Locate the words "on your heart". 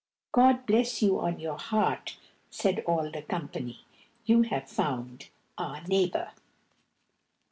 1.19-2.17